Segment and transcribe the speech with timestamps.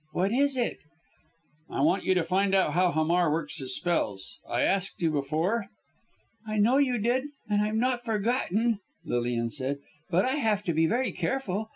[0.13, 0.79] "What is it?"
[1.69, 4.39] "I want you to find out how Hamar works his spells.
[4.49, 5.67] I asked you before?"
[6.47, 9.77] "I know you did and I've not forgotten," Lilian said,
[10.09, 11.69] "but I have to be very careful.